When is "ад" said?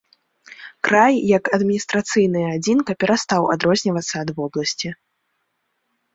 4.27-4.35